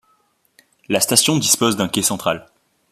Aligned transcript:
La 0.89 0.99
station 0.99 1.37
dispose 1.37 1.77
d'un 1.77 1.87
quai 1.87 2.01
central. 2.01 2.47